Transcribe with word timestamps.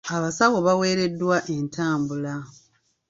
Abasawo 0.15 0.57
baweereddwa 0.67 1.35
entambula. 1.55 2.35